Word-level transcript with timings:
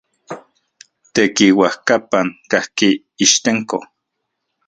Tekiuajkapan 1.13 2.27
kajki 2.51 2.89
Ixtenco. 3.25 3.77